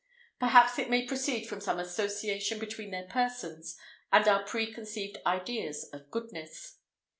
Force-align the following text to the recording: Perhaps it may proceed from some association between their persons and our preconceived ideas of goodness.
Perhaps 0.39 0.79
it 0.79 0.89
may 0.89 1.05
proceed 1.05 1.45
from 1.45 1.61
some 1.61 1.77
association 1.77 2.57
between 2.57 2.89
their 2.89 3.05
persons 3.07 3.77
and 4.11 4.27
our 4.27 4.41
preconceived 4.43 5.19
ideas 5.27 5.83
of 5.93 6.09
goodness. 6.09 6.79